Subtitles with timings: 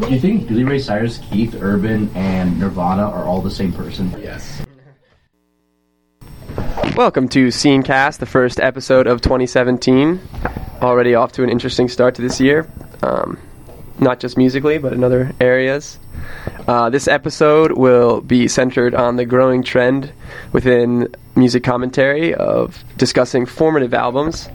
[0.00, 4.10] Do you think Billy Ray Cyrus, Keith Urban, and Nirvana are all the same person?
[4.18, 4.62] Yes.
[6.96, 10.18] Welcome to Scenecast, the first episode of 2017.
[10.80, 12.66] Already off to an interesting start to this year,
[13.02, 13.38] um,
[13.98, 15.98] not just musically, but in other areas.
[16.66, 20.12] Uh, this episode will be centered on the growing trend
[20.52, 24.48] within music commentary of discussing formative albums.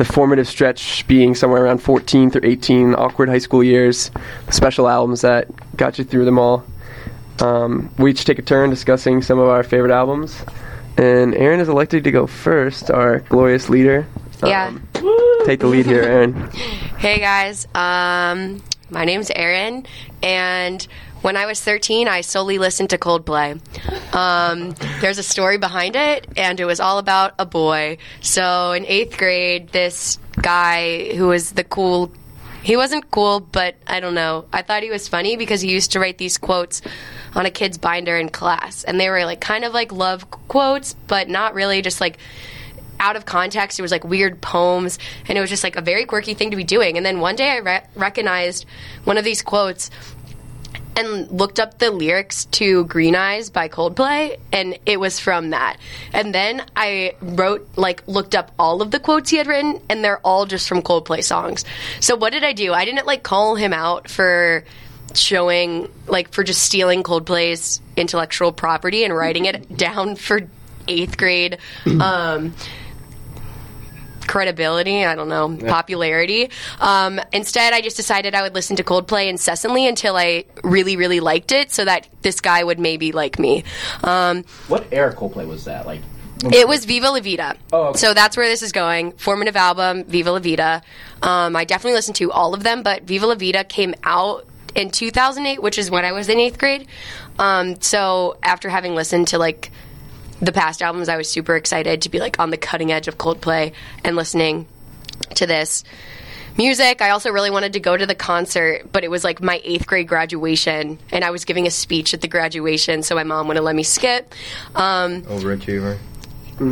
[0.00, 4.10] The formative stretch being somewhere around 14 through 18 awkward high school years,
[4.46, 5.46] the special albums that
[5.76, 6.64] got you through them all.
[7.40, 10.42] Um, we each take a turn discussing some of our favorite albums.
[10.96, 14.06] And Aaron is elected to go first, our glorious leader.
[14.42, 14.68] Yeah.
[14.68, 14.88] Um,
[15.44, 16.48] take the lead here, Aaron.
[16.96, 19.86] Hey guys, um, my name's Aaron,
[20.22, 20.86] and
[21.22, 23.60] when I was 13, I solely listened to Coldplay.
[24.14, 27.98] Um, there's a story behind it, and it was all about a boy.
[28.20, 32.12] So in eighth grade, this guy who was the cool
[32.62, 34.44] he wasn't cool, but I don't know.
[34.52, 36.82] I thought he was funny because he used to write these quotes
[37.34, 40.94] on a kid's binder in class, and they were like kind of like love quotes,
[41.06, 42.18] but not really just like
[42.98, 43.78] out of context.
[43.78, 46.56] It was like weird poems, and it was just like a very quirky thing to
[46.56, 46.98] be doing.
[46.98, 48.66] And then one day I re- recognized
[49.04, 49.90] one of these quotes
[51.00, 55.78] and looked up the lyrics to Green Eyes by Coldplay, and it was from that.
[56.12, 60.04] And then I wrote, like, looked up all of the quotes he had written, and
[60.04, 61.64] they're all just from Coldplay songs.
[62.00, 62.72] So what did I do?
[62.72, 64.64] I didn't, like, call him out for
[65.14, 70.42] showing, like, for just stealing Coldplay's intellectual property and writing it down for
[70.88, 71.58] eighth grade.
[72.00, 72.54] Um,
[74.30, 76.50] credibility, I don't know, popularity.
[76.78, 81.18] Um, instead, I just decided I would listen to Coldplay incessantly until I really, really
[81.18, 83.64] liked it so that this guy would maybe like me.
[84.04, 85.84] Um, What era Coldplay was that?
[85.84, 86.00] Like,
[86.44, 87.56] it was Viva La Vida.
[87.72, 87.98] Oh, okay.
[87.98, 89.12] So that's where this is going.
[89.12, 90.82] Formative album, Viva La Vida.
[91.22, 94.90] Um, I definitely listened to all of them, but Viva La Vida came out in
[94.90, 96.86] 2008, which is when I was in eighth grade.
[97.40, 99.72] Um, so after having listened to like
[100.40, 103.18] the past albums, I was super excited to be like on the cutting edge of
[103.18, 103.72] Coldplay
[104.04, 104.66] and listening
[105.34, 105.84] to this
[106.56, 107.02] music.
[107.02, 109.86] I also really wanted to go to the concert, but it was like my eighth
[109.86, 113.64] grade graduation, and I was giving a speech at the graduation, so my mom wouldn't
[113.64, 114.34] let me skip.
[114.74, 115.98] Um, Overachiever.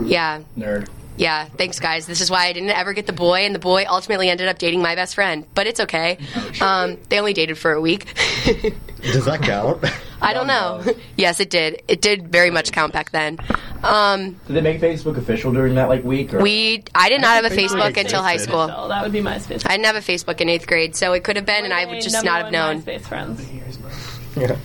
[0.07, 0.89] yeah, nerd.
[1.19, 2.07] Yeah, thanks, guys.
[2.07, 4.59] This is why I didn't ever get the boy, and the boy ultimately ended up
[4.59, 5.45] dating my best friend.
[5.55, 6.19] But it's okay.
[6.61, 8.15] Um, they only dated for a week.
[9.03, 9.85] Does that count?
[10.21, 10.85] I don't know.
[11.17, 11.83] yes, it did.
[11.89, 13.39] It did very much count back then.
[13.83, 16.35] Um, Did they make Facebook official during that like week?
[16.35, 16.41] Or?
[16.41, 18.67] we, I did not have a Facebook Facebook until high school.
[18.69, 19.65] So that would be MySpace.
[19.67, 21.85] I didn't have a Facebook in eighth grade, so it could have been, and I
[21.85, 22.83] would just not have one known.
[22.83, 23.47] MySpace friends.
[24.37, 24.57] yeah.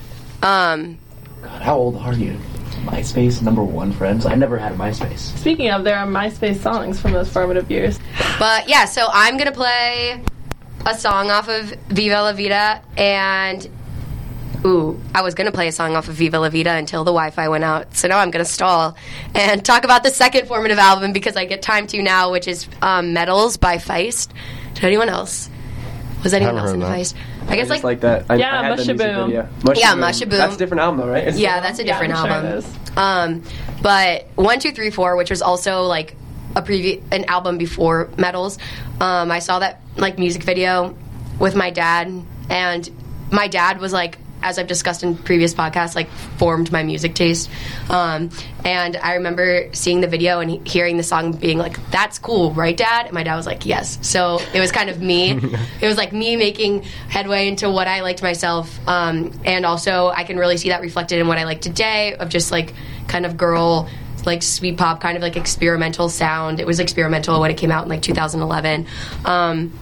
[0.42, 0.98] Um,
[1.42, 2.38] God, how old are you?
[2.84, 4.26] MySpace number one friends.
[4.26, 5.36] I never had a MySpace.
[5.38, 8.00] Speaking of, there are MySpace songs from those formative years.
[8.40, 10.22] But yeah, so I'm gonna play
[10.86, 13.70] a song off of Viva La Vida, and
[14.66, 17.48] ooh, I was gonna play a song off of Viva La Vida until the Wi-Fi
[17.48, 17.96] went out.
[17.96, 18.98] So now I'm gonna stall
[19.34, 22.68] and talk about the second formative album because I get time to now, which is
[22.82, 24.30] um, Metals by Feist.
[24.74, 25.50] Did anyone else?
[26.24, 27.16] Was anyone else in heard Feist?
[27.48, 28.26] I guess Just like, like that.
[28.30, 29.32] I, Yeah, I had the music Mushaboom.
[29.32, 29.48] Yeah,
[29.96, 30.30] Mushaboom.
[30.30, 31.24] That's a different album, though, right?
[31.24, 32.52] It's- yeah, that's a Yeah, different I'm sure album.
[32.52, 32.98] it is.
[32.98, 33.44] Um,
[33.82, 36.16] but one, two, three, four, which was also like
[36.56, 38.58] a preview, an album before Metals.
[39.02, 40.96] Um, I saw that like music video
[41.40, 42.12] with my dad,
[42.50, 42.90] and
[43.32, 47.50] my dad was like, as I've discussed in previous podcasts, like formed my music taste.
[47.90, 48.30] Um,
[48.64, 52.76] and I remember seeing the video and hearing the song, being like, "That's cool, right,
[52.76, 55.32] Dad?" And my dad was like, "Yes." So it was kind of me.
[55.82, 60.24] it was like me making headway into what I liked myself, um, and also I
[60.26, 62.74] can really see that reflected in what I like today of just like
[63.08, 63.90] kind of girl.
[64.26, 66.62] Like sweet pop, kind of like experimental sound.
[66.62, 68.88] It was experimental when it came out in like 2011,
[69.26, 69.78] um,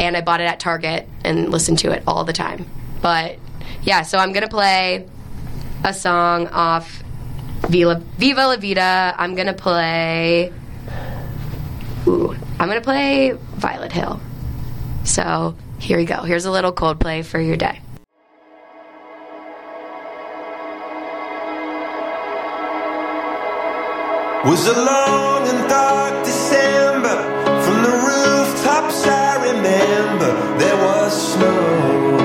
[0.00, 2.64] and I bought it at Target and listened to it all the time.
[3.02, 3.38] But
[3.86, 5.06] yeah, so I'm gonna play
[5.84, 7.02] a song off
[7.68, 9.14] Viva, Viva La Vida.
[9.16, 10.52] I'm gonna play.
[12.06, 14.20] Ooh, I'm gonna play Violet Hill.
[15.04, 16.22] So here we go.
[16.22, 17.80] Here's a little Coldplay for your day.
[24.44, 27.16] Was a long and dark December.
[27.62, 32.18] From the rooftops, I remember there was snow,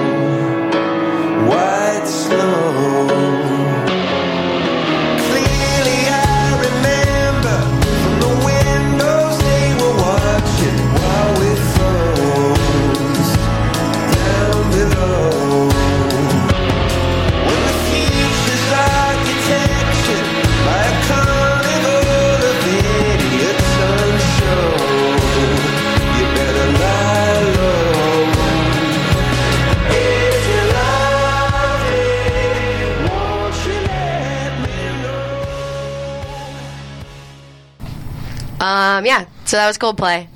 [38.62, 40.28] Um, yeah, so that was Coldplay.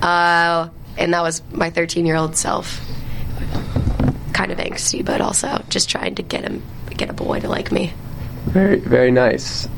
[0.00, 2.80] Uh, and that was my 13 year old self.
[4.32, 7.70] Kind of angsty, but also just trying to get him, get a boy to like
[7.72, 7.92] me.
[8.46, 9.68] Very, very nice.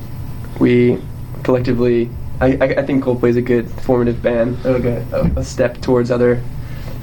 [0.60, 1.00] We
[1.42, 2.10] collectively,
[2.40, 5.80] I, I, I think Coldplay is a good formative band, like a, a, a step
[5.80, 6.42] towards other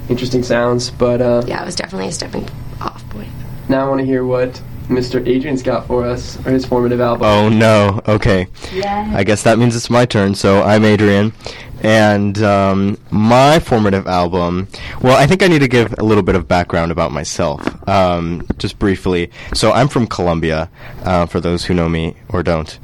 [0.08, 0.90] interesting sounds.
[0.90, 2.48] But uh, Yeah, it was definitely a stepping
[2.80, 3.28] off point.
[3.68, 5.26] now I want to hear what Mr.
[5.26, 7.26] Adrian's got for us, or his formative album.
[7.26, 8.00] Oh no.
[8.06, 8.48] Okay.
[8.74, 10.34] I guess that means it's my turn.
[10.34, 11.32] So I'm Adrian,
[11.84, 14.66] and um, my formative album.
[15.02, 18.46] Well, I think I need to give a little bit of background about myself, um,
[18.56, 19.30] just briefly.
[19.52, 20.70] So I'm from Colombia,
[21.04, 22.78] uh, for those who know me or don't.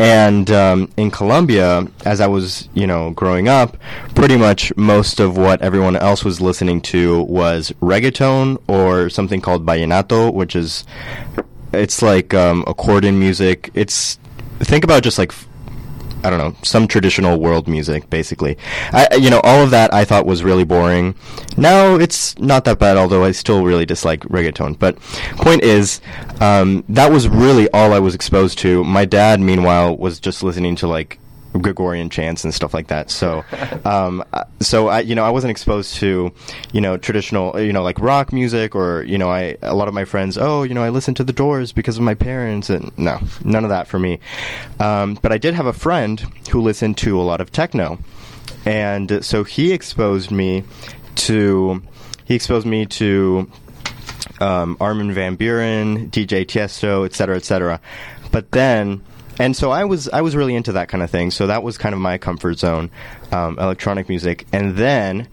[0.00, 3.76] And um, in Colombia, as I was, you know, growing up,
[4.16, 9.64] pretty much most of what everyone else was listening to was reggaeton or something called
[9.64, 10.84] vallenato, which is
[11.72, 13.70] it's like um, accordion music.
[13.74, 14.18] It's
[14.58, 15.32] think about just like
[16.24, 18.58] I don't know some traditional world music, basically.
[18.92, 21.14] I, you know, all of that I thought was really boring.
[21.56, 24.78] Now it's not that bad, although I still really dislike reggaeton.
[24.78, 24.98] But
[25.36, 26.00] point is,
[26.40, 28.82] um, that was really all I was exposed to.
[28.82, 31.19] My dad, meanwhile, was just listening to like
[31.52, 33.10] Gregorian chants and stuff like that.
[33.10, 33.44] So,
[33.84, 34.24] um,
[34.60, 36.32] so I, you know, I wasn't exposed to,
[36.72, 39.94] you know, traditional, you know, like rock music or, you know, I, a lot of
[39.94, 42.96] my friends, oh, you know, I listened to the Doors because of my parents, and
[42.98, 44.20] no, none of that for me.
[44.78, 46.20] Um, but I did have a friend
[46.50, 47.98] who listened to a lot of techno,
[48.64, 50.64] and so he exposed me
[51.16, 51.82] to,
[52.24, 53.50] he exposed me to
[54.40, 57.80] um, Armin van Buuren, DJ Tiesto, et cetera, et cetera.
[58.30, 59.02] But then,
[59.40, 61.30] and so I was I was really into that kind of thing.
[61.32, 62.90] So that was kind of my comfort zone,
[63.32, 64.46] um, electronic music.
[64.52, 65.26] And then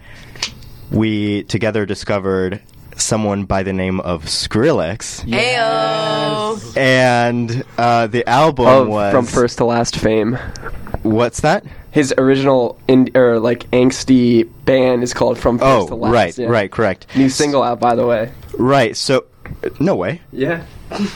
[0.90, 2.60] we together discovered
[2.96, 6.76] someone by the name of Skrillex, Ayo!
[6.76, 10.36] and uh, the album Of- was from first to last fame.
[11.02, 11.64] What's that?
[11.90, 16.10] His original in, or like angsty band is called From First Oh, to Last.
[16.10, 16.46] Oh, right, yeah.
[16.48, 18.32] right, correct, New single out, by the way.
[18.58, 18.96] right.
[18.96, 19.24] So,
[19.80, 20.20] no way.
[20.32, 20.64] Yeah.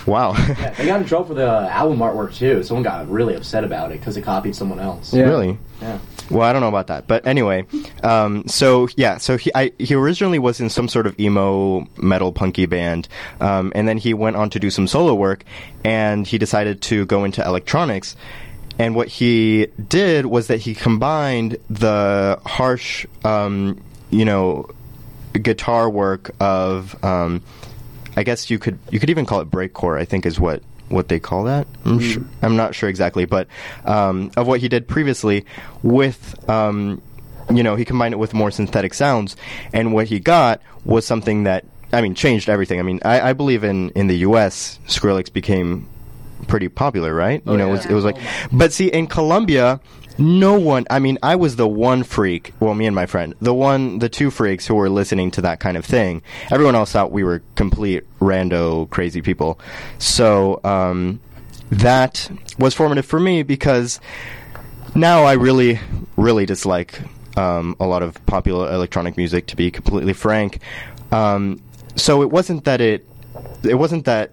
[0.07, 0.35] Wow.
[0.63, 2.63] Yeah, they got in trouble for the album artwork too.
[2.63, 5.13] Someone got really upset about it because it copied someone else.
[5.13, 5.25] Yeah.
[5.25, 5.59] Really?
[5.81, 5.99] Yeah.
[6.31, 7.67] Well, I don't know about that, but anyway,
[8.03, 12.33] um, so yeah, so he I, he originally was in some sort of emo metal
[12.33, 13.09] punky band,
[13.41, 15.45] um, and then he went on to do some solo work,
[15.85, 18.17] and he decided to go into electronics.
[18.79, 23.81] And what he did was that he combined the harsh, um,
[24.11, 24.71] you know,
[25.35, 27.43] guitar work of, um,
[28.17, 29.99] I guess you could you could even call it breakcore.
[29.99, 31.67] I think is what what they call that.
[31.85, 33.49] I'm sure, I'm not sure exactly, but
[33.85, 35.45] um, of what he did previously
[35.83, 36.49] with.
[36.49, 37.03] Um,
[37.53, 39.37] you know, he combined it with more synthetic sounds,
[39.73, 42.79] and what he got was something that I mean changed everything.
[42.79, 44.79] I mean, I, I believe in in the U.S.
[44.87, 45.89] Skrillex became
[46.47, 47.43] pretty popular, right?
[47.47, 48.17] you know, it was, it was like,
[48.53, 49.81] but see, in Colombia,
[50.23, 50.87] no one.
[50.89, 52.55] I mean, I was the one freak.
[52.61, 55.61] Well, me and my friend, the one, the two freaks who were listening to that
[55.61, 56.23] kind of thing.
[56.51, 59.59] Everyone else thought we were complete rando, crazy people.
[59.99, 61.21] So um,
[61.71, 64.01] that was formative for me because
[64.95, 65.81] now I really,
[66.17, 67.01] really dislike
[67.37, 69.47] um, a lot of popular electronic music.
[69.49, 70.61] To be completely frank,
[71.11, 71.61] um,
[71.97, 73.07] so it wasn't that it,
[73.65, 74.31] it wasn't that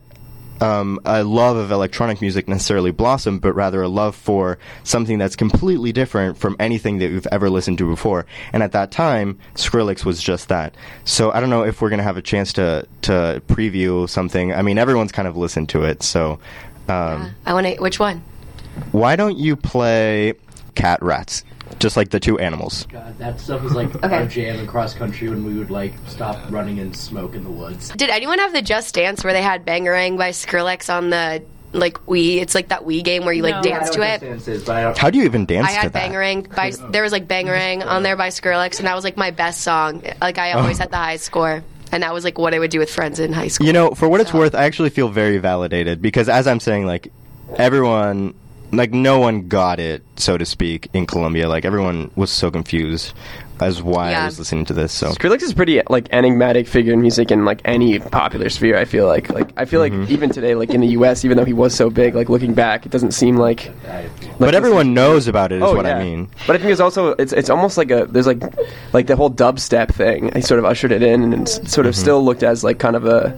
[0.62, 5.36] um, a love of electronic music necessarily blossom, but rather a love for something that's
[5.36, 8.26] completely different from anything that we've ever listened to before.
[8.54, 10.76] And at that time, Skrillex was just that.
[11.06, 14.54] So I don't know if we're going to have a chance to to preview something.
[14.54, 16.40] I mean, everyone's kind of listened to it, so.
[16.88, 17.76] Um, I want to.
[17.76, 18.24] Which one?
[18.92, 20.34] why don't you play
[20.76, 21.44] Cat Rats?
[21.78, 22.86] Just like the two animals.
[22.92, 24.16] God, that stuff was like Okay.
[24.16, 27.50] our jam in cross country when we would like stop running and smoke in the
[27.52, 27.90] woods.
[27.90, 31.94] Did anyone have the Just Dance where they had Bangarang by Skrillex on the like
[32.08, 32.38] Wii?
[32.42, 33.62] It's like that Wii game where you like No.
[33.62, 34.22] dance I to it.
[34.22, 34.98] what Dance is, but I don't.
[34.98, 36.12] How do you even dance I to had that?
[36.12, 39.32] Bangarang by there was like Bangarang on there by Skrillex, and that was like my
[39.32, 40.04] best song.
[40.20, 40.84] Like I always Oh.
[40.84, 43.32] had the highest score, and that was like what I would do with friends in
[43.32, 43.68] high school.
[43.68, 46.88] You know, for what it's worth, I actually feel very validated because, as I'm saying,
[46.88, 47.12] like
[47.56, 48.34] everyone,
[48.72, 51.48] like no one got it, so to speak, in Colombia.
[51.50, 53.14] Like everyone was so confused
[53.62, 54.94] as why I was listening to this.
[54.94, 58.78] So Skrillex is a pretty like enigmatic figure in music in like any popular sphere.
[58.78, 60.02] I feel like like I feel Mm-hmm.
[60.02, 62.54] like even today, like in the U.S., even though he was so big, like looking
[62.54, 63.70] back, it doesn't seem like.
[63.88, 64.10] I,
[64.40, 65.58] but everyone knows about it.
[65.58, 65.98] Is Oh, what yeah.
[65.98, 66.30] I mean.
[66.48, 68.42] But I think it's also it's it's almost like a there's like
[68.94, 70.32] like the whole dubstep thing.
[70.34, 71.88] He sort of ushered it in, and it's sort Mm-hmm.
[71.90, 73.38] of still looked as like kind of a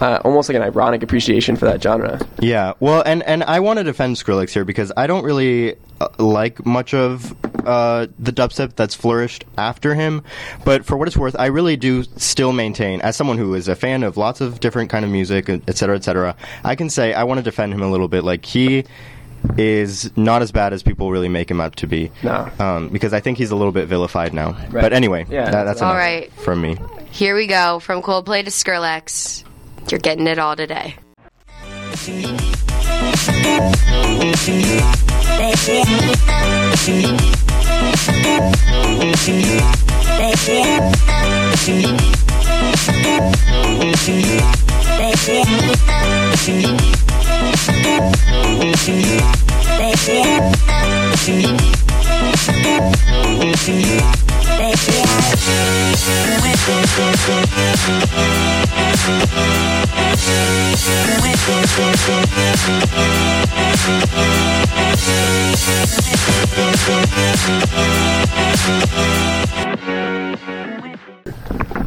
[0.00, 2.20] uh, almost like an ironic appreciation for that genre.
[2.40, 6.08] Yeah, well, and and I want to defend Skrillex here because I don't really uh,
[6.18, 7.34] like much of
[7.66, 10.22] uh, the dubstep that's flourished after him.
[10.64, 13.74] But for what it's worth, I really do still maintain, as someone who is a
[13.74, 17.12] fan of lots of different kind of music, et cetera, et cetera, I can say
[17.12, 18.24] I want to defend him a little bit.
[18.24, 18.84] Like he
[19.56, 22.10] is not as bad as people really make him out to be.
[22.22, 22.50] No.
[22.58, 24.56] Um, because I think he's a little bit vilified now.
[24.72, 25.50] But anyway, Yeah.
[25.50, 26.32] that, that's All enough right.
[26.32, 26.76] from me.
[27.10, 29.44] Here we go from Coldplay to Skrillex.
[29.90, 30.96] You're getting it all today.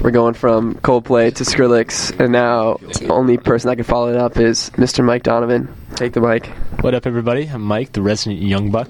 [0.01, 4.17] We're going from Coldplay to Skrillex, and now the only person that can follow it
[4.17, 5.05] up is Mr.
[5.05, 5.71] Mike Donovan.
[5.95, 6.47] Take the mic.
[6.81, 7.45] What up, everybody?
[7.47, 8.89] I'm Mike, the resident young buck.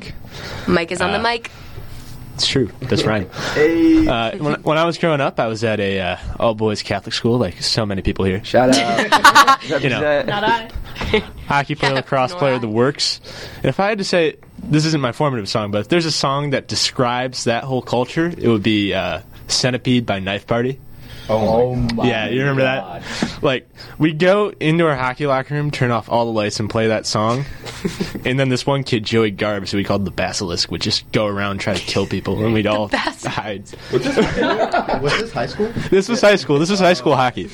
[0.67, 1.51] Mike is on the Uh, mic.
[2.41, 2.71] It's true.
[2.81, 3.29] That's right.
[4.01, 7.13] Uh, when, when I was growing up, I was at a uh, all boys Catholic
[7.13, 8.43] school, like so many people here.
[8.43, 9.61] Shout out.
[9.83, 10.69] You know, Not I.
[11.47, 13.21] hockey player, lacrosse player, the works.
[13.57, 16.11] And if I had to say, this isn't my formative song, but if there's a
[16.11, 20.79] song that describes that whole culture, it would be uh, "Centipede" by Knife Party.
[21.31, 22.07] Oh my God.
[22.07, 23.01] Yeah, you remember God.
[23.01, 23.43] that?
[23.43, 26.87] Like, we'd go into our hockey locker room, turn off all the lights, and play
[26.87, 27.45] that song.
[28.25, 31.25] and then this one kid, Joey Garbs, who we called the Basilisk, would just go
[31.25, 33.25] around trying to kill people, and we'd all Basilisk.
[33.25, 33.63] hide.
[33.91, 35.71] Was this high school?
[35.89, 36.59] This was high school.
[36.59, 37.49] This was high school hockey.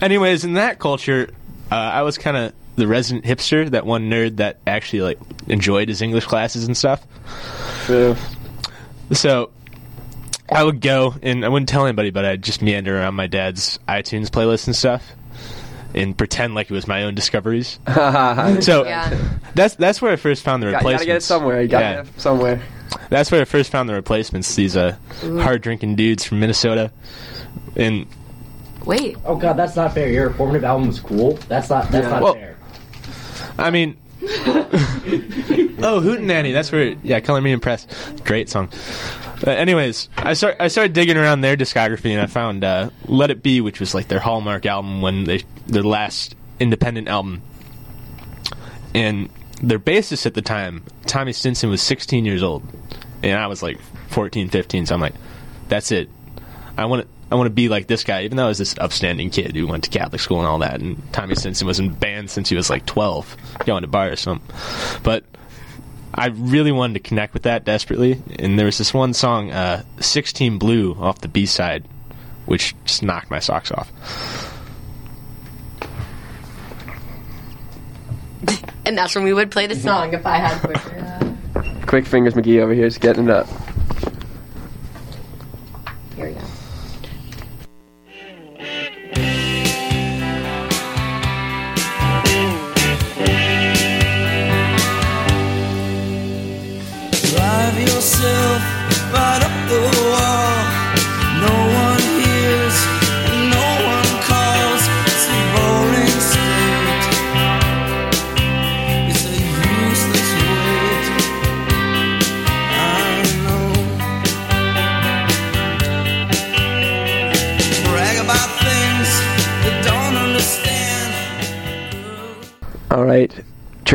[0.00, 1.30] Anyways, in that culture,
[1.70, 5.18] uh, I was kind of the resident hipster, that one nerd that actually like
[5.48, 7.04] enjoyed his English classes and stuff.
[7.86, 8.16] True.
[9.12, 9.50] So
[10.50, 13.78] I would go and I wouldn't tell anybody, but I'd just meander around my dad's
[13.88, 15.04] iTunes playlist and stuff,
[15.94, 17.78] and pretend like it was my own discoveries.
[17.94, 19.18] so Yeah.
[19.54, 21.02] that's that's where I first found the Got- replacements.
[21.02, 21.62] gotta get it somewhere.
[21.62, 21.94] You gotta Yeah.
[22.02, 22.60] get it somewhere.
[23.10, 24.54] That's where I first found the replacements.
[24.54, 26.92] These uh, hard drinking dudes from Minnesota,
[27.76, 28.06] and
[28.84, 29.16] Wait.
[29.24, 30.08] Oh god, that's not fair.
[30.08, 31.32] Your formative album was cool.
[31.48, 31.90] That's not.
[31.90, 32.10] That's Yeah.
[32.10, 32.56] not Well- fair.
[33.58, 36.52] I mean, oh, Hootenanny.
[36.52, 37.90] That's where, yeah, Color Me Impressed.
[38.24, 38.68] Great song.
[39.44, 43.30] Uh, anyways, I start I started digging around their discography and I found uh, Let
[43.30, 47.42] It Be, which was like their hallmark album when they their last independent album.
[48.94, 49.28] And
[49.62, 52.62] their bassist at the time, Tommy Stinson, was 16 years old,
[53.22, 53.78] and I was like
[54.08, 54.86] 14, 15.
[54.86, 55.14] So I'm like,
[55.68, 56.08] that's it.
[56.76, 57.08] I want to.
[57.28, 59.66] I want to be like this guy, even though I was this upstanding kid who
[59.66, 60.80] went to Catholic school and all that.
[60.80, 64.16] And Tommy Stinson was in band since he was like 12, going to bar or
[64.16, 64.56] something.
[65.02, 65.24] But
[66.16, 68.20] I really wanted to connect with that desperately.
[68.38, 71.84] And there was this one song, uh, 16 Blue, off the B side,
[72.46, 73.92] which just knocked my socks off.
[78.86, 81.86] And that's when we would play the song if I had.
[81.86, 83.46] Quick fingers McGee over here is getting it up.
[86.14, 86.40] Here we go.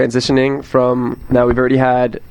[0.01, 2.21] Transitioning from now we've already had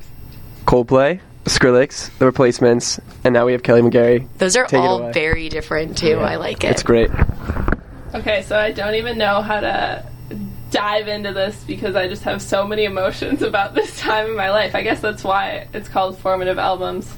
[0.65, 4.27] Coldplay, Skrillex, The Replacements, and now we have Kelly McGarry.
[4.37, 6.19] Those are Take all very different too.
[6.19, 6.71] I like it.
[6.71, 7.09] It's great.
[8.13, 10.05] Okay, so I don't even know how to
[10.69, 14.51] dive into this because I just have so many emotions about this time in my
[14.51, 14.75] life.
[14.75, 17.09] I guess that's why it's called formative albums.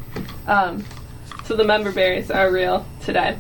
[0.46, 0.86] Um,
[1.46, 3.38] so the member berries are real today.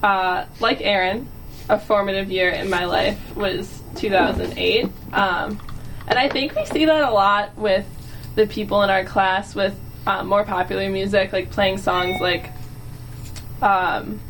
[0.00, 1.28] Uh, like Aaron,
[1.68, 4.88] a formative year in my life was 2008.
[5.12, 5.60] Um,
[6.08, 7.86] and I think we see that a lot with
[8.34, 12.52] the people in our class with um, more popular music, like playing songs like,
[13.62, 14.20] um,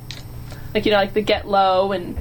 [0.75, 2.16] like you know, like the Get Low and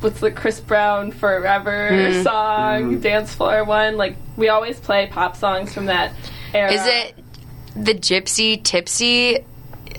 [0.00, 3.96] what's the Chris Brown Forever song, dance floor one.
[3.96, 6.12] Like we always play pop songs from that
[6.54, 6.72] era.
[6.72, 7.14] Is it
[7.74, 9.44] the Gypsy Tipsy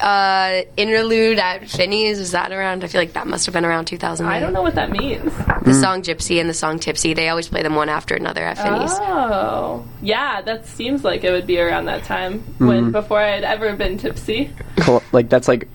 [0.01, 2.19] uh, interlude at Finney's?
[2.19, 2.83] Was that around?
[2.83, 4.25] I feel like that must have been around 2000.
[4.25, 5.31] I don't know what that means.
[5.63, 7.13] The song Gypsy and the song Tipsy.
[7.13, 8.91] They always play them one after another at Finney's.
[8.93, 13.43] Oh, yeah, that seems like it would be around that time when before I had
[13.43, 14.51] ever been tipsy.
[14.77, 15.67] Col- Like that's like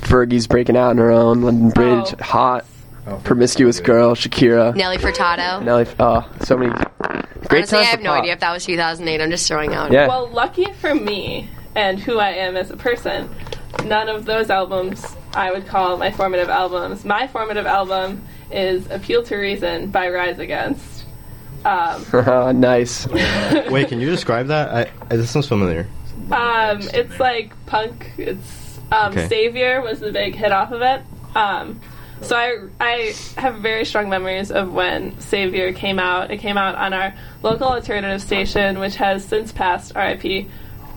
[0.00, 2.22] Fergie's breaking out on her own, London Bridge, Oh.
[2.22, 2.64] hot,
[3.24, 5.62] promiscuous girl, Shakira, Nelly Furtado.
[5.62, 5.86] Nelly.
[5.98, 6.72] Oh, so many.
[7.48, 8.20] Great Honestly, I have no pop.
[8.22, 9.20] idea if that was 2008.
[9.22, 9.92] I'm just throwing out.
[9.92, 10.08] Yeah.
[10.08, 13.28] Well, lucky for me and who I am as a person,
[13.84, 15.04] none of those albums
[15.34, 17.04] I would call my formative albums.
[17.04, 21.04] My formative album is Appeal to Reason by Rise Against.
[21.64, 22.04] Um,
[22.60, 23.06] nice.
[23.70, 24.70] Wait, can you describe that?
[24.70, 25.86] I, I, this sounds familiar.
[26.32, 28.12] um, it's like punk.
[28.16, 29.28] It's um, Okay.
[29.28, 31.02] Savior was the big hit off of it.
[31.36, 31.80] Um,
[32.22, 36.30] so I I have very strong memories of when Savior came out.
[36.30, 40.48] It came out on our local alternative station, which has since passed RIP.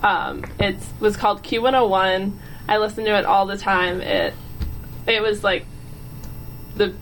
[0.03, 2.31] Um, it was called Q101.
[2.67, 4.01] I listened to it all the time.
[4.01, 4.33] It
[5.07, 5.65] it was like
[6.75, 6.93] the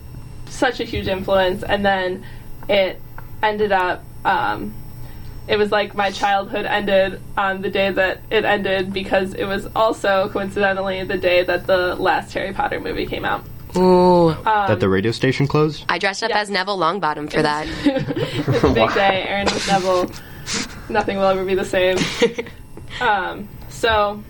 [0.50, 2.26] such a huge influence, and then
[2.70, 3.02] it
[3.44, 4.04] ended up.
[4.26, 4.74] Um,
[5.48, 9.68] it was like my childhood ended on the day that it ended because it was
[9.76, 13.46] also coincidentally the day that the last Harry Potter movie came out.
[13.78, 14.36] Ooh.
[14.44, 15.86] that the radio station closed?
[15.88, 16.40] I dressed up Yeah.
[16.40, 17.68] as Neville Longbottom for that.
[17.86, 19.24] it's a big day.
[19.28, 20.12] Aaron with Neville.
[20.90, 21.98] Nothing will ever be the same.
[23.00, 24.24] Um, so,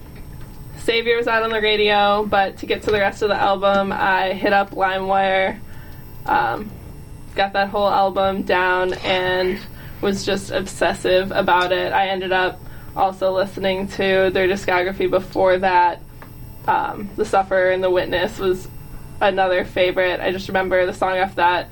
[0.80, 3.92] Savior was out on the radio, but to get to the rest of the album,
[3.92, 5.60] I hit up LimeWire,
[6.26, 6.72] um,
[7.36, 9.60] got that whole album down, and
[10.02, 11.94] was just obsessive about it.
[11.94, 12.60] I ended up
[12.96, 16.02] also listening to their discography before that.
[16.68, 18.68] Um, the Sufferer and The Witness was
[19.22, 20.20] another favorite.
[20.20, 21.70] I just remember the song off that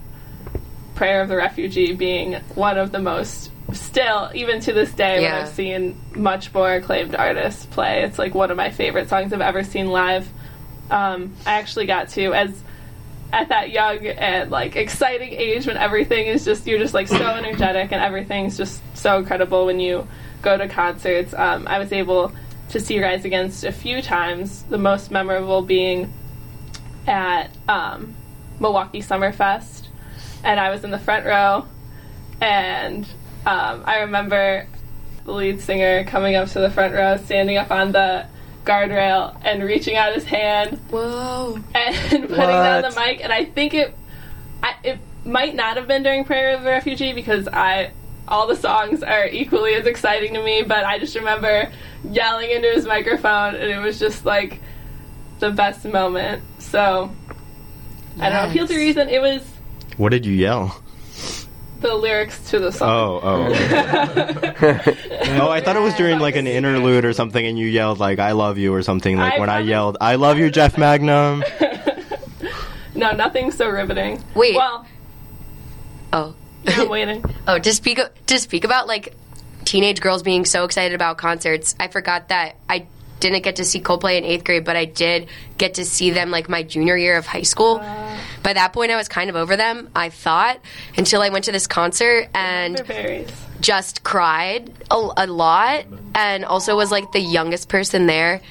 [0.95, 5.31] Prayer of the Refugee being one of the most still even to this day when
[5.31, 9.41] I've seen much more acclaimed artists play it's like one of my favorite songs I've
[9.41, 10.27] ever seen live.
[10.89, 12.63] Um, I actually got to as
[13.33, 17.15] at that young and like exciting age when everything is just you're just like so
[17.35, 20.07] energetic and everything's just so incredible when you
[20.41, 21.33] go to concerts.
[21.33, 22.31] Um, I was able
[22.69, 26.13] to see Rise Against a few times the most memorable being
[27.07, 28.15] at um,
[28.59, 29.87] Milwaukee Summerfest
[30.43, 31.65] and I was in the front row
[32.39, 33.07] and
[33.45, 34.67] um, I remember
[35.25, 38.25] the lead singer coming up to the front row, standing up on the
[38.65, 41.59] guardrail and reaching out his hand Whoa.
[41.73, 43.23] and putting down the mic.
[43.23, 43.95] And I think it,
[44.63, 47.91] I, it might not have been during Prayer of the Refugee because I,
[48.27, 50.63] all the songs are equally as exciting to me.
[50.63, 51.71] But I just remember
[52.03, 54.59] yelling into his microphone, and it was just like
[55.39, 56.43] the best moment.
[56.59, 57.11] So
[58.19, 58.49] I don't know.
[58.49, 59.09] Appeal to Reason.
[59.09, 59.43] It was
[59.97, 60.81] What did you yell?
[61.85, 62.89] The lyrics to the song.
[62.89, 63.45] Oh, oh.
[65.39, 68.17] oh, I thought it was during like an interlude or something, and you yelled like
[68.17, 69.17] "I love you" or something.
[69.17, 71.43] Like I when I yelled "I love you, Jeff Mangum."
[72.95, 74.23] No, nothing so riveting.
[74.33, 74.55] Wait.
[74.55, 74.87] Well,
[76.13, 76.33] Oh.
[76.67, 77.23] I'm waiting.
[77.47, 79.13] Oh, to speak to speak about like
[79.65, 82.87] teenage girls being so excited about concerts, I forgot that I
[83.19, 86.31] didn't get to see Coldplay in eighth grade, but I did get to see them
[86.31, 87.79] like my junior year of high school.
[87.81, 88.17] Uh.
[88.43, 89.89] By that point, I was kind of over them.
[89.95, 90.59] I thought
[90.97, 92.77] until I went to this concert and
[93.59, 98.41] just cried a, a lot and also was like the youngest person there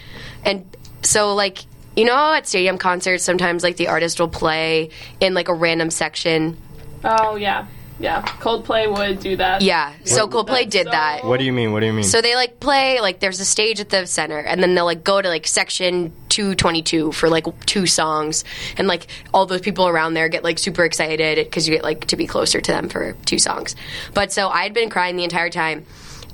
[0.44, 0.64] and
[1.02, 1.58] so like
[1.94, 4.88] you know at stadium concerts sometimes like the artist will play
[5.20, 6.56] in like a random section
[7.04, 7.66] Oh yeah,
[7.98, 8.22] yeah.
[8.22, 9.62] Coldplay would do that.
[9.62, 11.72] yeah so coldplay did so- that What do you mean?
[11.72, 12.04] What do you mean?
[12.04, 15.04] so they like play like there's a stage at the center and then they'll like
[15.04, 18.44] go to like section 222 for like two songs
[18.76, 22.04] and like all those people around there get like super excited because you get like
[22.06, 23.76] to be closer to them for two songs
[24.14, 25.84] but so i had been crying the entire time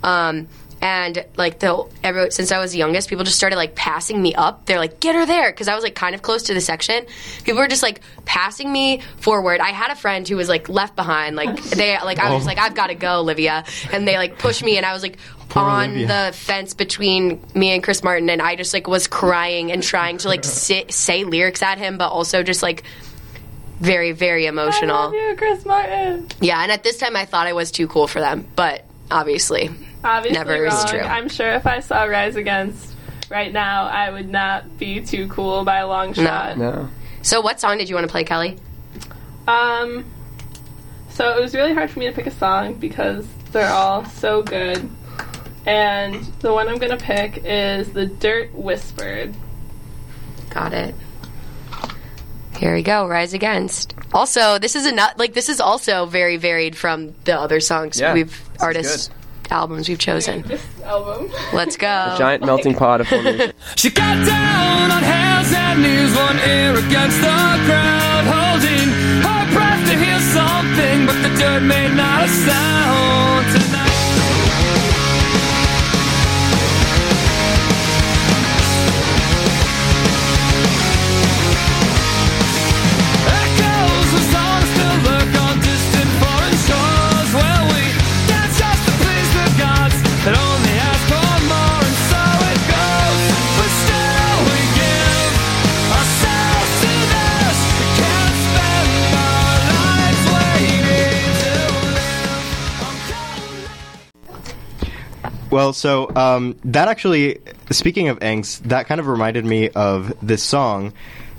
[0.03, 0.49] um
[0.83, 4.35] and like the every, since I was the youngest, people just started like passing me
[4.35, 4.64] up.
[4.64, 7.05] They're like, "Get her there," because I was like kind of close to the section.
[7.45, 9.61] People were just like passing me forward.
[9.61, 11.37] I had a friend who was like left behind.
[11.37, 12.49] Like they like I was just oh.
[12.49, 15.19] like, "I've got to go, Olivia," and they like pushed me, and I was like
[15.55, 16.07] on Olivia.
[16.07, 20.16] the fence between me and Chris Martin, and I just like was crying and trying
[20.19, 22.85] to like sit, say lyrics at him, but also just like
[23.81, 24.97] very very I emotional.
[24.97, 26.29] love you, Chris Martin.
[26.40, 29.71] Yeah, and at this time I thought I was too cool for them, but obviously
[30.02, 30.86] Obviously Never is wrong.
[30.88, 31.00] true.
[31.00, 32.94] I'm sure if I saw Rise Against
[33.28, 36.56] right now, I would not be too cool by a long shot.
[36.56, 36.88] No.
[37.22, 38.56] So, what song did you want to play, Kelly?
[39.46, 40.04] Um,
[41.10, 44.42] so it was really hard for me to pick a song because they're all so
[44.42, 44.88] good.
[45.66, 49.34] And the one I'm gonna pick is "The Dirt Whispered."
[50.48, 50.94] Got it.
[52.56, 53.06] Here we go.
[53.06, 53.94] Rise Against.
[54.12, 58.00] Also, this is a not like this is also very varied from the other songs
[58.00, 59.10] Yeah, we've this is artists
[59.52, 60.42] albums we've chosen.
[60.50, 61.30] This album.
[61.52, 61.86] Let's go.
[61.86, 63.52] A Giant melting pot of formation.
[63.76, 68.88] She got down on hands and knees, one ear against the crowd, holding
[69.26, 72.80] her breath to hear something, but the dirt made not a sound
[105.50, 107.38] Well, so um, that actually,
[107.70, 110.92] speaking of angst, that kind of reminded me of this song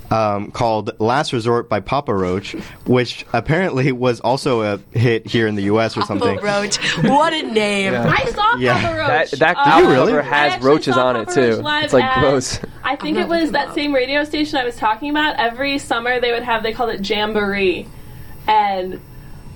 [0.10, 2.52] um, called "Last Resort" by Papa Roach,
[2.86, 5.96] which apparently was also a hit here in the U.S.
[5.96, 6.36] or something.
[6.40, 6.78] Papa Roach.
[7.06, 7.94] What a name.
[7.96, 8.82] I saw Yeah.
[8.82, 9.32] Papa Roach.
[9.32, 10.12] That that album really?
[10.12, 11.64] cover has roaches on it Papa Roach too.
[11.86, 12.60] It's like at- gross.
[12.84, 13.76] I think it was that about.
[13.76, 15.38] same radio station I was talking about.
[15.38, 17.88] Every summer they would have they called it Jamboree,
[18.48, 19.00] and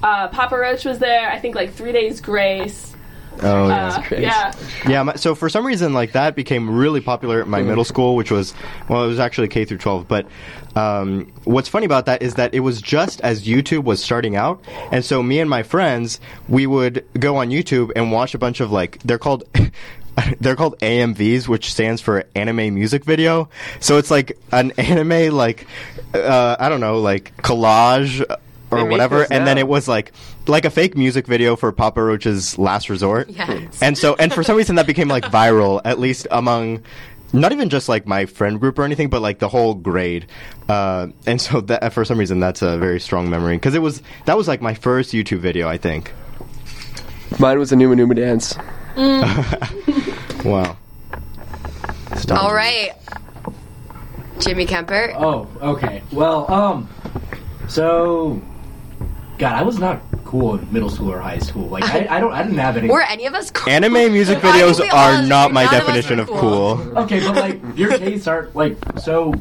[0.01, 1.29] uh, Papa Roach was there.
[1.29, 2.94] I think like Three Days Grace.
[3.41, 4.04] Oh yeah.
[4.12, 4.54] Uh, yeah,
[4.88, 8.15] Yeah, my, so for some reason, like that became really popular at my middle school,
[8.15, 8.54] which was
[8.89, 10.08] well, it was actually K through 12.
[10.08, 10.28] But
[10.76, 14.63] um, what's funny about that is that it was just as YouTube was starting out,
[14.91, 18.60] and so me and my friends we would go on YouTube and watch a bunch
[18.60, 19.43] of like they're called.
[20.39, 23.50] They're called AMVs, which stands for anime music video.
[23.82, 25.67] So it's like an anime, like
[26.13, 28.24] uh, I don't know, like collage
[28.75, 30.11] or They whatever, this and then it was like
[30.47, 33.29] like a fake music video for Papa Roach's Last Resort.
[33.29, 33.81] Yes.
[33.81, 36.83] And so, and for some reason, that became like viral, at least among
[37.33, 40.27] not even just like my friend group or anything, but like the whole grade.
[40.69, 44.01] Uh, and so, that for some reason, that's a very strong memory because it was
[44.25, 46.13] that was like my first YouTube video, I think.
[47.39, 48.55] Mine was a Numa Numa dance.
[50.45, 50.77] Wow.
[52.29, 52.91] All right.
[54.38, 55.11] Jimmy Kemper.
[55.17, 56.03] Oh, okay.
[56.11, 56.88] Well, um,
[57.67, 58.39] so,
[59.38, 61.67] God, I was not cool in middle school or high school.
[61.67, 62.88] Like, I, I don't, I didn't have any.
[62.88, 63.71] Were any of us cool?
[63.71, 66.78] Anime music videos are agree not my none of us definition of cool.
[66.78, 66.98] cool.
[67.00, 69.34] Okay, but like your tastes aren't like so.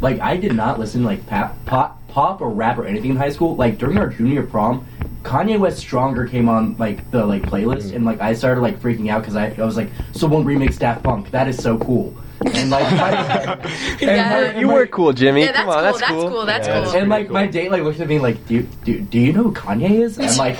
[0.00, 3.30] Like I did not listen like pop, pop, pop or rap or anything in high
[3.30, 3.56] school.
[3.56, 4.86] Like during our junior prom,
[5.22, 9.10] Kanye West "Stronger" came on like the like playlist, and like I started like freaking
[9.10, 11.30] out because I, I was like, someone remix Daft Punk.
[11.32, 12.14] That is so cool.
[12.44, 13.10] And like, my,
[13.62, 14.30] and, Yeah.
[14.30, 15.42] my- and You my- were cool, Jimmy.
[15.42, 15.82] Yeah, that's Come on, cool.
[15.82, 16.28] that's That's cool.
[16.30, 16.46] cool.
[16.46, 16.92] That's Yeah, cool.
[16.96, 19.44] And like my date like looked at me like, do you, do, do you know
[19.44, 20.18] who Kanye is?
[20.20, 20.58] I'm like,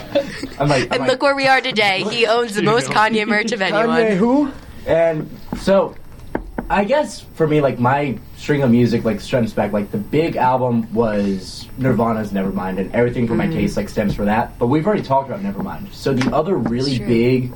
[0.61, 2.05] I'm like, I'm And like, look where we are today.
[2.05, 3.87] He owns the most Kanye merch of anyone.
[3.88, 4.51] Kanye who?
[4.87, 5.95] And so,
[6.71, 9.73] I guess for me, like my string of music, like stems back.
[9.73, 13.55] Like the big album was Nirvana's Nevermind, and everything for my mm-hmm.
[13.55, 14.59] taste like stems for that.
[14.59, 15.93] But we've already talked about Nevermind.
[15.93, 17.53] So the other really big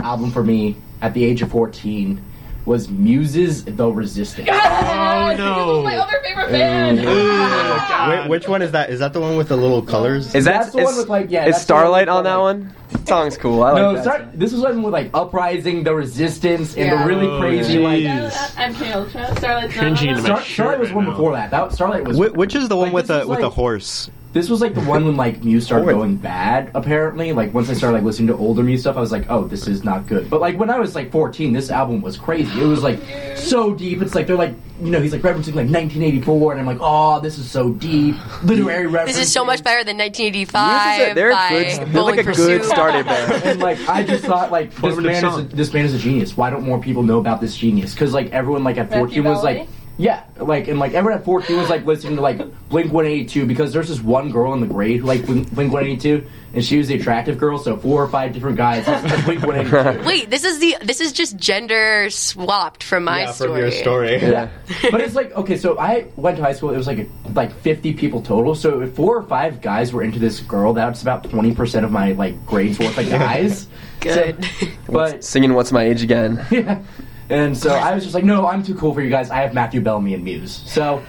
[0.00, 2.22] album for me at the age of fourteen
[2.66, 4.48] was Muse's The Resistance.
[4.50, 5.82] oh no.
[5.82, 6.98] my other favorite band.
[8.10, 8.90] Wait, which one is that?
[8.90, 10.34] Is that the one with the little colors?
[10.34, 12.56] Is that That's the one with, like, yeah, Is that's the Starlight on that like-
[12.56, 12.74] one?
[13.06, 13.62] Song's cool.
[13.62, 14.02] I like no, that.
[14.02, 17.02] Star- this was one with like Uprising, The Resistance, and Yeah.
[17.02, 17.88] the really Oh, crazy yeah.
[17.88, 18.02] like.
[18.02, 18.32] Jeez.
[18.56, 19.36] MK Ultra.
[19.36, 20.14] Starlight's not on to that.
[20.16, 21.50] my Star- Starlight was shirt one right before that.
[21.52, 23.46] That Starlight was Wh- which is the one Like, with this the is with the
[23.46, 24.10] like- horse?
[24.32, 26.70] This was like the one when like Muse started it- going bad.
[26.74, 29.44] Apparently, like once I started like listening to older Muse stuff, I was like, oh,
[29.48, 30.30] this is not good.
[30.30, 32.60] But like when I was like 14, this album was crazy.
[32.60, 33.00] It was like
[33.36, 34.00] so deep.
[34.02, 37.20] It's like they're like you know he's like referencing like 1984, and I'm like, oh,
[37.20, 38.14] this is so deep.
[38.44, 39.16] Literary reference.
[39.16, 41.88] This is so much better than Muse is 1985 a- they're by good.
[41.92, 42.62] They're like a Pursuit.
[42.62, 43.42] good starter band.
[43.50, 45.98] And like I just thought like this Formative man is a, this man is a
[45.98, 46.36] genius.
[46.36, 47.94] Why don't more people know about this genius?
[47.94, 49.66] Because like everyone like at 14 was like.
[50.00, 50.06] Belly?
[50.06, 53.72] Yeah, like and like everyone at 14 was like listening to like Blink 182 because
[53.72, 56.94] there's this one girl in the grade who like Blink 182 and she was the
[56.94, 60.04] attractive girl, so four or five different guys listened to Blink 182.
[60.08, 64.20] Wait, this is the this is just gender swapped from my story.
[64.20, 64.48] Yeah.
[64.90, 66.70] but it's like okay, so I went to high school.
[66.70, 68.54] It was like like 50 people total.
[68.54, 71.92] So if four or five guys were into this girl, that's about 20 percent of
[71.92, 73.68] my like grades worth of guys.
[74.00, 74.44] Good.
[74.88, 76.82] But Singing "What's My Age Again." yeah,
[77.30, 79.30] and so I was just like, no, I'm too cool for you guys.
[79.30, 80.62] I have Matthew Bellamy and Muse.
[80.66, 81.02] So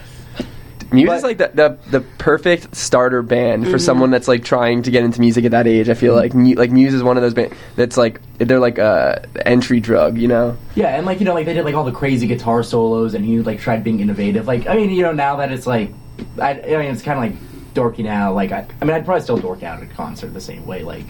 [0.91, 3.71] Muse But- is like the, the the perfect starter band Mm-hmm.
[3.71, 5.87] for someone that's like trying to get into music at that age.
[5.89, 8.77] I feel like Mu- like Muse is one of those bands that's like they're like
[8.77, 10.57] a entry drug, you know.
[10.75, 13.23] yeah, and like you know, like they did like all the crazy guitar solos, and
[13.25, 14.47] he like tried being innovative.
[14.47, 15.91] Like I mean, you know, now that it's like,
[16.39, 18.33] I, I mean, it's kind of like dorky now.
[18.33, 20.83] Like I, I mean, I'd probably still dork out at a concert the same way,
[20.83, 21.05] like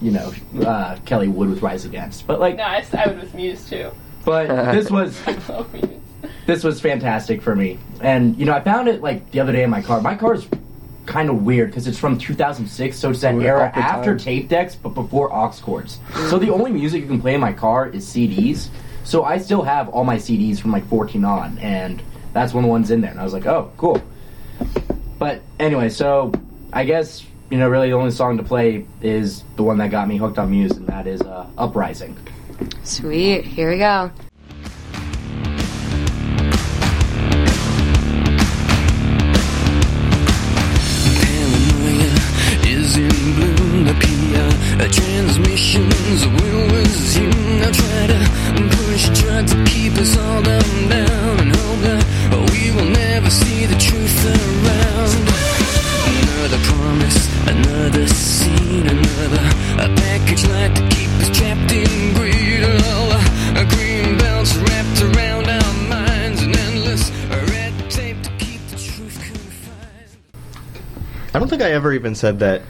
[0.00, 0.32] you know,
[0.66, 2.26] uh, Kelly would with Rise Against.
[2.26, 3.92] But like, No, I, I would with Muse too.
[4.24, 5.88] But this was I love Muse.
[6.46, 7.78] this was fantastic for me.
[8.00, 10.00] And you know, I found it like the other day in my car.
[10.00, 10.46] My car is
[11.06, 14.24] kind of weird because it's from 2006, so it's that Ooh, era after times.
[14.24, 15.98] tape decks, but before aux cords.
[16.28, 18.68] So the only music you can play in my car is CDs.
[19.04, 22.02] So I still have all my CDs from like 14 on, and
[22.32, 23.10] that's one of the ones in there.
[23.10, 24.00] And I was like, oh, cool.
[25.18, 26.32] But anyway, so
[26.72, 30.06] I guess you know, really the only song to play is the one that got
[30.06, 32.16] me hooked on Muse, and that is uh, "Uprising."
[32.84, 33.44] Sweet.
[33.44, 34.10] Here we go.
[41.20, 42.10] Paranoia
[42.66, 43.84] is in bloom.
[44.80, 47.60] The transmissions will resume.
[47.60, 48.18] Now try to
[48.76, 52.02] push, try to keep us all down, down, and hope that
[52.50, 55.28] we will never see the truth around.
[56.22, 59.42] Another promise, another scene, another
[59.84, 61.28] a package like to keep us
[71.60, 72.62] think I ever even said that.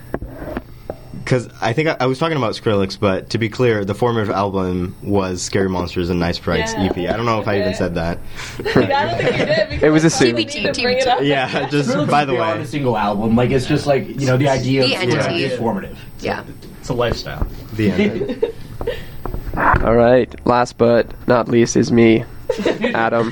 [1.14, 4.30] Because I think I, I was talking about Skrillex, but to be clear, the formative
[4.30, 6.86] album was Scary Monsters and Nice Sprites Yeah.
[6.86, 6.96] EP.
[6.98, 8.18] I don't know if I even said that.
[8.58, 9.68] Like, I don't think you did.
[9.70, 10.36] because It was a assumed.
[10.38, 11.20] felt the need to TBT, bring it up.
[11.22, 13.36] Yeah, just Skrillex by the beyond way, a single album.
[13.36, 15.44] Like it's just like you know the idea The of entity.
[15.44, 15.98] is formative.
[16.18, 16.42] Yeah.
[16.80, 17.46] It's a lifestyle.
[17.74, 18.54] the end.
[19.84, 20.34] All right.
[20.46, 22.24] Last but not least is me,
[22.94, 23.30] Adam.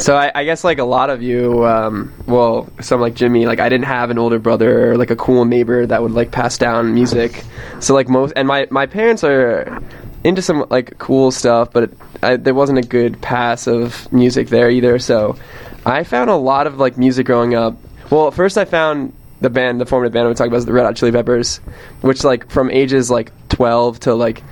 [0.00, 3.60] So I, I guess like a lot of you, um, well, some like Jimmy, like
[3.60, 6.56] I didn't have an older brother or like a cool neighbor that would like pass
[6.56, 7.44] down music.
[7.80, 9.82] So like most, and my my parents are
[10.24, 11.90] into some like cool stuff, but
[12.22, 14.98] I, there wasn't a good pass of music there either.
[14.98, 15.36] So
[15.84, 17.76] I found a lot of like music growing up.
[18.10, 20.84] Well, first I found the band, the formative band I'm talking about is the Red
[20.84, 21.58] Hot Chili Peppers,
[22.00, 24.42] which like from ages like 12 to like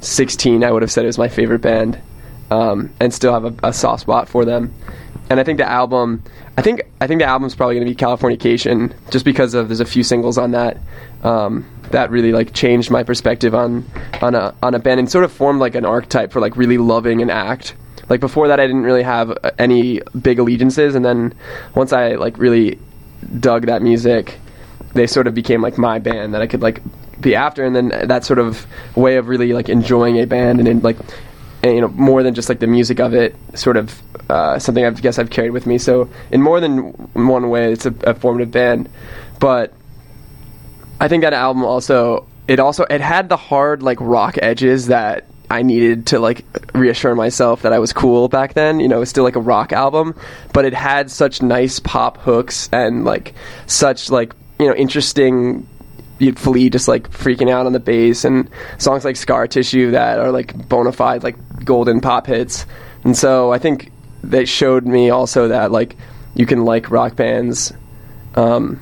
[0.00, 1.98] 16, I would have said it was my favorite band,
[2.50, 4.72] um, and still have a, a soft spot for them.
[5.30, 6.22] And I think the album,
[6.56, 9.80] I think I think the album's probably going to be Californication, just because of there's
[9.80, 10.78] a few singles on that
[11.22, 13.84] um, that really like changed my perspective on
[14.22, 16.78] on a on a band and sort of formed like an archetype for like really
[16.78, 17.74] loving an act.
[18.08, 21.34] Like before that, I didn't really have uh, any big allegiances, and then
[21.74, 22.78] once I like really
[23.38, 24.38] dug that music,
[24.94, 26.80] they sort of became like my band that I could like
[27.20, 30.82] be after, and then that sort of way of really like enjoying a band and,
[30.82, 30.96] like
[31.62, 34.84] and, you know more than just like the music of it, sort of uh, something
[34.84, 35.78] I guess I've carried with me.
[35.78, 38.88] So in more than one way, it's a, a formative band,
[39.40, 39.72] but
[41.00, 45.26] I think that album also it also it had the hard like rock edges that
[45.50, 46.44] I needed to like
[46.74, 48.80] reassure myself that I was cool back then.
[48.80, 50.14] You know, it's still like a rock album,
[50.52, 53.34] but it had such nice pop hooks and like
[53.66, 55.66] such like you know interesting.
[56.20, 60.18] You'd Flea just like freaking out on the bass and songs like Scar Tissue that
[60.18, 61.36] are like bona fide like
[61.68, 62.66] golden pop hits.
[63.04, 63.92] And so I think
[64.24, 65.96] they showed me also that like
[66.34, 67.72] you can like rock bands
[68.34, 68.80] um,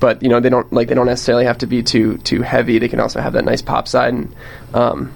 [0.00, 2.78] but you know they don't like they don't necessarily have to be too too heavy.
[2.78, 4.14] They can also have that nice pop side.
[4.14, 4.34] And
[4.74, 5.12] um,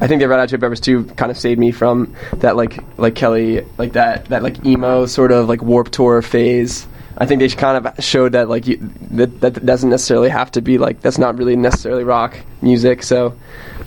[0.00, 2.78] I think the Red Hot Chili Peppers too kind of saved me from that like
[2.98, 6.86] like Kelly like that that like emo sort of like Warp Tour phase.
[7.16, 8.76] I think they kind of showed that like you,
[9.12, 13.02] that that doesn't necessarily have to be like that's not really necessarily rock music.
[13.02, 13.36] So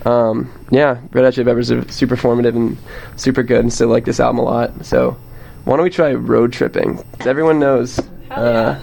[0.05, 2.77] um, yeah, Red Hot Chili Peppers are super formative and
[3.15, 4.85] super good, and still like this album a lot.
[4.85, 5.17] So
[5.65, 6.97] why don't we try road tripping?
[7.17, 7.99] 'Cause everyone knows.
[8.31, 8.75] Uh,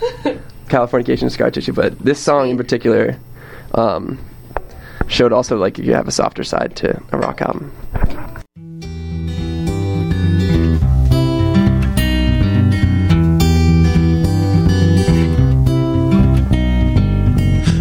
[0.69, 3.17] Californication Scar Tissue, but this song in particular
[3.75, 4.19] um,
[5.07, 7.71] showed also like you have a softer side to a rock album.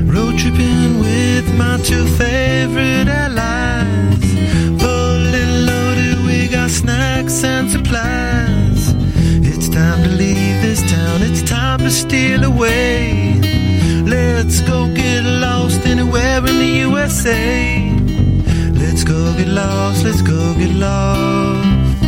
[0.06, 2.93] Road tripping with my two favorite
[12.14, 13.42] steal away.
[14.06, 17.90] Let's go get lost anywhere in the USA.
[18.82, 22.02] Let's go get lost, let's go get lost.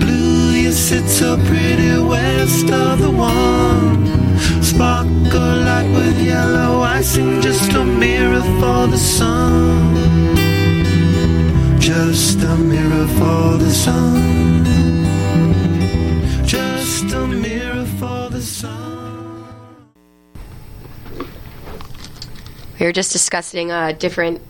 [0.00, 4.04] Blue, you sit so pretty west of the one.
[4.62, 9.94] Sparkle like with yellow icing, just a mirror for the sun.
[11.80, 14.57] Just a mirror for the sun.
[22.78, 24.40] We were just discussing uh, different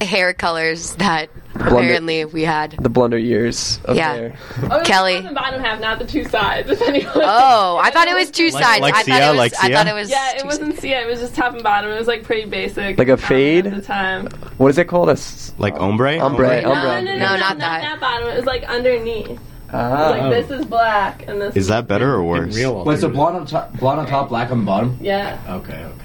[0.00, 2.72] hair colors that apparently we had.
[2.72, 4.14] The blunder years of Yeah.
[4.14, 4.34] hair.
[4.68, 5.20] Oh, it's Kelly.
[5.20, 6.68] The bottom half, not the two sides.
[6.70, 7.12] If anyone.
[7.14, 8.80] Oh, I thought it was two Like- sides.
[8.80, 9.38] like I thought Sia, it was.
[9.38, 10.10] like I thought it was.
[10.10, 11.02] Yeah, it two wasn't Sia.
[11.02, 11.90] It was just top and bottom.
[11.92, 12.98] It was like pretty basic.
[12.98, 13.66] Like a um, fade?
[13.68, 14.26] at the time.
[14.58, 15.08] What is it called?
[15.08, 16.18] A s- Like ombre.
[16.18, 16.62] Ombre.
[16.62, 17.00] No, Umbrella.
[17.02, 17.82] no, no, no, No, no, not not that.
[17.82, 18.28] that bottom.
[18.28, 19.28] It was like underneath.
[19.30, 19.38] It
[19.74, 20.10] Ah.
[20.10, 22.54] like this is black and this Is that better or worse?
[22.56, 24.98] Real Wait, so blonde on top, blonde on top, black on the bottom.
[25.00, 25.38] Yeah.
[25.48, 26.01] Okay, okay.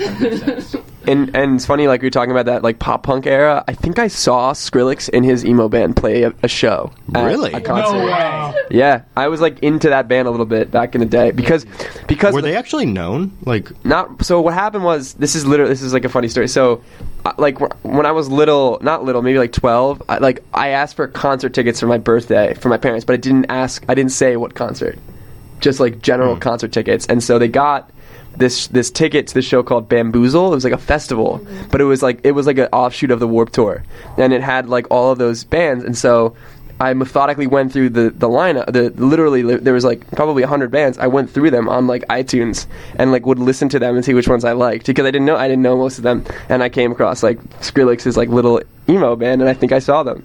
[0.00, 0.76] That makes sense.
[1.06, 3.64] And and it's funny, like we were talking about that like pop punk era.
[3.66, 6.92] I think I saw Skrillex in his emo band play a, a show.
[7.14, 7.52] at Really?
[7.54, 8.04] A concert.
[8.04, 8.54] way.
[8.70, 11.64] Yeah, I was like into that band a little bit back in the day because
[12.06, 13.36] because Were the- they actually known?
[13.44, 16.48] Like, not so what happened was this is literally this is like a funny story
[16.48, 16.82] so
[17.24, 20.68] uh, like wh- when i was little not little maybe like 12 I, like i
[20.68, 23.94] asked for concert tickets for my birthday for my parents but i didn't ask i
[23.94, 24.98] didn't say what concert
[25.60, 27.90] just like general concert tickets and so they got
[28.40, 30.50] this this ticket to the show called Bamboozle.
[30.52, 31.68] It was like a festival, mm-hmm.
[31.70, 33.84] but it was like it was like an offshoot of the Warp Tour,
[34.18, 35.84] and it had like all of those bands.
[35.84, 36.34] And so
[36.80, 38.72] I methodically went through the the lineup.
[38.72, 40.98] The literally li- there was like probably hundred bands.
[40.98, 44.14] I went through them on like iTunes and like would listen to them and see
[44.14, 46.24] which ones I liked because I didn't know I didn't know most of them.
[46.48, 50.02] And I came across like Skrillex's like little emo band, and I think I saw
[50.02, 50.24] them.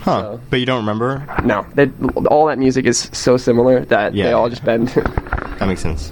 [0.00, 0.22] huh?
[0.22, 1.24] So- But you don't remember?
[1.44, 1.90] No, they,
[2.26, 4.88] all that music is so similar that they all just bend.
[5.62, 6.10] That makes sense.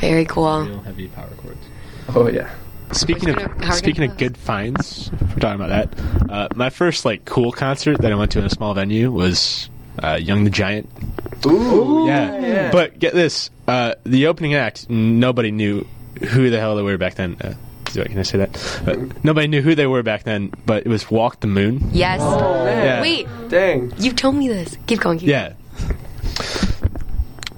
[0.00, 0.62] Very cool.
[0.64, 1.58] Real heavy power chords.
[2.14, 2.50] Oh yeah.
[2.92, 5.40] Speaking How are we of gonna- how are we speaking of good finds, if we're
[5.40, 6.30] talking about that.
[6.32, 9.68] Uh, my first like cool concert that I went to in a small venue was
[10.02, 10.88] uh, Young the Giant.
[11.46, 12.04] Ooh.
[12.06, 12.40] Yeah.
[12.40, 12.70] yeah.
[12.72, 15.86] But get this: uh, the opening act, nobody knew
[16.30, 17.36] who the hell they were back then.
[17.40, 17.54] Uh,
[17.92, 18.82] can I say that?
[18.86, 21.90] Uh, nobody knew who they were back then, but it was Walk the Moon.
[21.92, 22.20] Yes.
[22.22, 22.84] Oh man.
[22.84, 23.00] Yeah.
[23.02, 23.92] Wait, Dang.
[23.98, 24.76] you told me this.
[24.86, 25.18] Keep going.
[25.18, 25.52] Keep Yeah.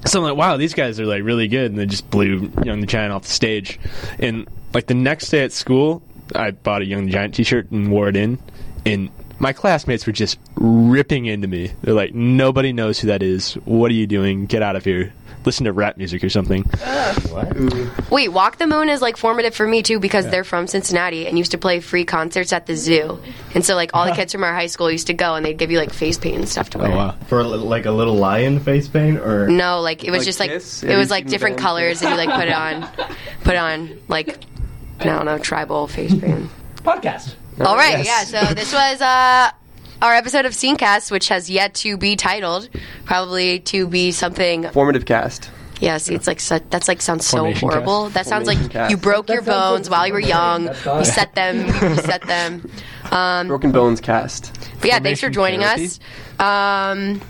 [0.07, 2.81] So I'm like, wow, these guys are like really good, and they just blew Young
[2.81, 3.79] the Giant off the stage.
[4.19, 6.03] And like the next day at school,
[6.35, 8.39] I bought a Young the Giant T-shirt and wore it in,
[8.87, 11.73] and my classmates were just ripping into me.
[11.83, 13.55] They're like, nobody knows who that is.
[13.65, 14.47] What are you doing?
[14.47, 15.13] Get out of here.
[15.45, 16.65] Listen to rap music or something.
[16.65, 18.11] What?
[18.11, 21.39] Wait, Walk the Moon is like formative for me too because they're from Cincinnati and
[21.39, 23.19] used to play free concerts at the zoo.
[23.55, 25.57] And so like all the kids from our high school used to go and they'd
[25.57, 26.89] give you like face paint and stuff to wear.
[26.93, 27.17] Oh wow.
[27.29, 30.51] For like a little lion face paint, or No, like it was Like just like
[30.51, 30.83] Kiss?
[30.83, 32.87] it Have was you like seen different band colors and you like put it on
[33.45, 34.39] put on like
[35.01, 36.51] I don't know, tribal face paint.
[36.77, 37.35] Podcast.
[37.61, 38.33] All right, Yes.
[38.33, 38.41] yeah.
[38.47, 39.51] So this was uh,
[40.03, 42.69] our episode of Scenecast, which has yet to be titled,
[43.05, 44.69] probably to be something.
[44.71, 45.51] Formative cast.
[45.81, 48.03] Yeah, see, it's like su- that's like sounds so horrible.
[48.05, 48.15] cast.
[48.15, 48.91] That sounds like cast.
[48.91, 50.65] you broke your That sounds bones like- while you were young.
[50.67, 51.67] That's You set them.
[51.67, 52.71] You set them.
[53.11, 54.53] Um, Broken Bones cast.
[54.79, 55.87] but yeah, thanks for joining therapy?
[55.87, 55.99] us.
[56.39, 57.21] Um,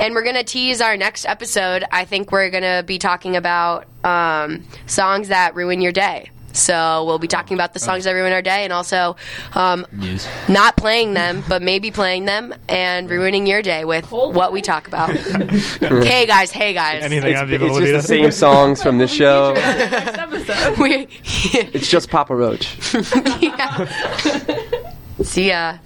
[0.00, 1.84] and we're gonna tease our next episode.
[1.92, 6.30] I think we're gonna be talking about um, songs that ruin your day.
[6.52, 9.16] So we'll be talking about the songs that ruin our day, and also
[9.54, 10.26] um, Muse.
[10.48, 14.86] not playing them, but maybe playing them and ruining your day with what we talk
[14.88, 15.10] about.
[15.16, 17.02] hey guys, hey guys.
[17.02, 19.54] Anything It's, on it's just the same songs from this show.
[20.78, 21.08] We-
[21.74, 22.76] It's just Papa Roach.
[23.40, 23.86] yeah.
[25.22, 25.78] See ya.